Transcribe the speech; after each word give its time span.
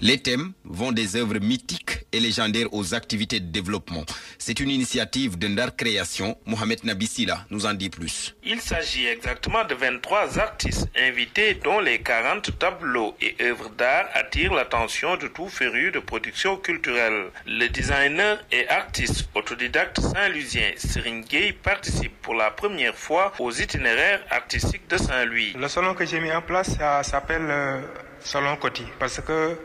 Les 0.00 0.18
thèmes 0.18 0.52
vont 0.64 0.92
des 0.92 1.16
œuvres 1.16 1.38
mythiques 1.38 2.04
et 2.12 2.20
légendaires 2.20 2.72
aux 2.72 2.94
activités 2.94 3.40
de 3.40 3.50
développement. 3.50 4.04
C'est 4.38 4.60
une 4.60 4.70
initiative 4.70 5.38
de 5.38 5.48
Ndar 5.48 5.76
Création. 5.76 6.36
Mohamed 6.46 6.84
Nabissila 6.84 7.46
nous 7.50 7.66
en 7.66 7.74
dit 7.74 7.90
plus. 7.90 8.34
Il 8.44 8.60
s'agit 8.60 9.06
exactement 9.06 9.64
de 9.64 9.74
23 9.74 10.38
artistes 10.38 10.88
invités 10.96 11.54
dont 11.54 11.80
les 11.80 12.00
40 12.00 12.58
tableaux 12.58 13.14
et 13.20 13.36
œuvres 13.42 13.70
d'art 13.70 14.08
attirent 14.14 14.54
l'attention 14.54 15.16
de 15.16 15.28
tout 15.28 15.48
féru 15.48 15.90
de 15.90 15.98
production 15.98 16.56
culturelle. 16.56 17.26
Le 17.46 17.68
designer 17.68 18.38
et 18.50 18.68
artiste 18.68 19.28
autodidacte 19.34 20.00
saint-lusien 20.00 20.72
Serine 20.76 21.22
Gueye 21.22 21.52
participe 21.52 22.20
pour 22.22 22.34
la 22.34 22.50
première 22.50 22.96
fois 22.96 23.32
aux 23.38 23.52
itinéraires 23.52 24.20
artistiques 24.30 24.88
de 24.88 24.96
Saint-Louis. 24.96 25.54
Le 25.58 25.68
salon 25.68 25.94
que 25.94 26.04
j'ai 26.04 26.20
mis 26.20 26.32
en 26.32 26.42
place 26.42 26.70
s'appelle 27.02 27.46
euh, 27.48 27.80
Salon 28.20 28.56
Coty 28.56 28.84
parce 28.98 29.20
que 29.20 29.56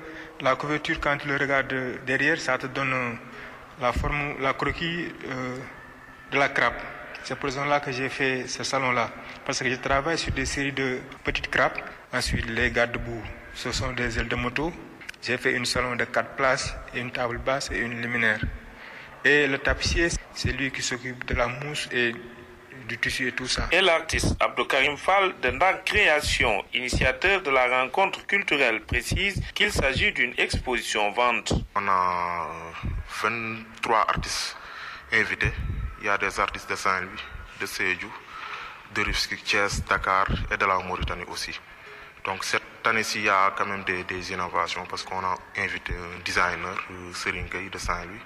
la 0.42 0.56
couverture, 0.56 1.00
quand 1.00 1.18
tu 1.18 1.28
le 1.28 1.38
regardes 1.38 1.74
derrière, 2.06 2.40
ça 2.40 2.58
te 2.58 2.68
donne 2.68 3.18
la 3.80 3.94
forme, 3.94 4.36
la 4.42 4.54
croquis 4.54 5.08
euh, 5.28 5.58
de 6.32 6.38
la 6.38 6.50
crabe. 6.50 6.74
C'est 7.24 7.36
pour 7.38 7.50
ça 7.52 7.80
que 7.80 7.92
j'ai 7.92 8.10
fait 8.10 8.48
ce 8.48 8.64
salon-là. 8.64 9.10
Parce 9.46 9.60
que 9.60 9.70
je 9.70 9.76
travaille 9.76 10.18
sur 10.18 10.32
des 10.34 10.46
séries 10.46 10.74
de 10.74 11.00
petites 11.24 11.50
crabes. 11.50 11.78
Ensuite, 12.14 12.46
les 12.50 12.70
garde-boue, 12.70 13.24
ce 13.54 13.72
sont 13.72 13.94
des 13.94 14.20
ailes 14.20 14.28
de 14.28 14.36
moto. 14.36 14.72
J'ai 15.22 15.38
fait 15.38 15.54
une 15.54 15.66
salon 15.66 15.96
de 15.96 16.06
quatre 16.06 16.36
places, 16.36 16.76
une 16.94 17.12
table 17.12 17.40
basse 17.40 17.72
et 17.72 17.80
une 17.80 18.00
luminaire. 18.00 18.40
Et 19.24 19.48
le 19.48 19.58
tapissier, 19.58 20.10
c'est 20.34 20.52
lui 20.52 20.72
qui 20.72 20.84
s'occupe 20.84 21.26
de 21.26 21.34
la 21.34 21.48
mousse 21.48 21.90
et 21.92 22.14
du 22.88 22.98
tissu 22.98 23.28
et 23.28 23.32
tout 23.32 23.48
ça. 23.48 23.68
Et 23.72 23.82
l'artiste 23.82 24.36
Abdelkarim 24.40 24.98
Fall 24.98 25.34
de 25.42 25.52
Création, 25.84 26.64
initiateur 26.74 27.42
de 27.42 27.50
la 27.50 27.82
rencontre 27.82 28.26
culturelle, 28.26 28.82
précise 28.82 29.42
qu'il 29.54 29.72
s'agit 29.72 30.12
d'une 30.12 30.34
exposition 30.38 31.12
vente. 31.12 31.54
On 31.76 31.88
a 31.88 32.48
23 33.24 34.00
artistes 34.10 34.58
invités. 35.12 35.52
Il 36.02 36.06
y 36.08 36.10
a 36.10 36.18
des 36.18 36.40
artistes 36.40 36.70
de 36.70 36.76
Saint-Louis, 36.76 37.24
de 37.60 37.66
Sédhiou, 37.66 38.12
de 38.94 39.02
Rufisque, 39.02 39.42
Thiès, 39.44 39.84
Dakar 39.86 40.28
et 40.52 40.58
de 40.58 40.66
la 40.66 40.78
Mauritanie 40.80 41.26
aussi. 41.28 41.60
Donc 42.26 42.44
cette 42.44 42.62
année-ci, 42.86 43.20
il 43.20 43.26
y 43.26 43.30
a 43.30 43.54
quand 43.56 43.66
même 43.66 43.84
des, 43.84 44.04
des 44.04 44.32
innovations 44.32 44.86
parce 44.86 45.04
qu'on 45.04 45.20
a 45.24 45.36
invité 45.58 45.94
un 45.94 46.20
designer, 46.24 46.76
Serine 47.14 47.48
Gueye 47.48 47.70
de 47.70 47.78
Saint-Louis. 47.78 48.20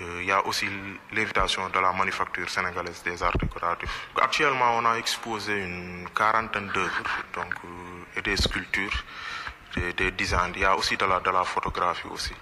Euh, 0.00 0.18
il 0.20 0.26
y 0.26 0.32
a 0.32 0.44
aussi 0.46 0.66
l'invitation 1.12 1.68
de 1.70 1.78
la 1.78 1.92
manufacture 1.92 2.48
sénégalaise 2.50 3.02
des 3.02 3.22
arts 3.22 3.38
décoratifs. 3.38 3.88
Actuellement, 4.20 4.76
on 4.76 4.84
a 4.84 4.96
exposé 4.98 5.54
une 5.62 6.06
quarantaine 6.14 6.68
d'œuvres 6.74 7.02
donc, 7.34 7.54
euh, 7.64 8.18
et 8.18 8.22
des 8.22 8.36
sculptures, 8.36 9.04
des, 9.74 9.92
des, 9.94 10.10
designs. 10.10 10.52
Il 10.54 10.60
y 10.60 10.64
a 10.64 10.76
aussi 10.76 10.96
de 10.96 11.04
la, 11.06 11.20
de 11.20 11.30
la 11.30 11.44
photographie 11.44 12.08
aussi. 12.12 12.34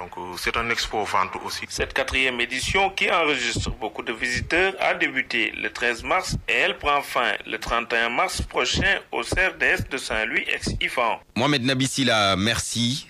Donc 0.00 0.12
euh, 0.16 0.34
c'est 0.38 0.56
un 0.56 0.70
expo 0.70 1.04
vente 1.04 1.32
aussi. 1.44 1.66
Cette 1.68 1.92
quatrième 1.92 2.40
édition 2.40 2.88
qui 2.88 3.10
enregistre 3.10 3.70
beaucoup 3.70 4.02
de 4.02 4.14
visiteurs 4.14 4.72
a 4.80 4.94
débuté 4.94 5.52
le 5.52 5.70
13 5.70 6.04
mars 6.04 6.36
et 6.48 6.54
elle 6.54 6.78
prend 6.78 7.02
fin 7.02 7.32
le 7.46 7.58
31 7.58 8.08
mars 8.08 8.40
prochain 8.40 9.00
au 9.12 9.22
CRDS 9.22 9.90
de 9.90 9.98
Saint-Louis 9.98 10.44
ex-IFAN. 10.54 11.20
Mohamed 11.36 11.64
Nabissila, 11.64 12.34
merci. 12.36 13.06